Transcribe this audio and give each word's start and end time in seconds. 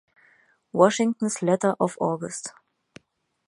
Washington’s 0.73 1.43
Letter 1.43 1.75
of 1.79 1.95
Aug. 2.01 2.27